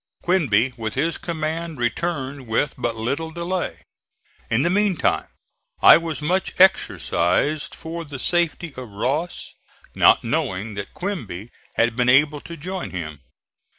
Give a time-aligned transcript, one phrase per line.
[0.23, 3.83] Quinby, with his command, returned with but little delay.
[4.49, 5.27] In the meantime
[5.79, 9.53] I was much exercised for the safety of Ross,
[9.93, 13.21] not knowing that Quinby had been able to join him.